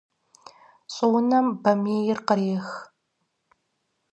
[0.93, 2.67] Щӏыунэм бамейр кърех.